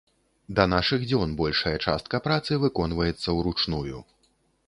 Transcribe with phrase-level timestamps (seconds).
[0.59, 3.97] Да нашых дзён большая частка працы выконваецца ўручную.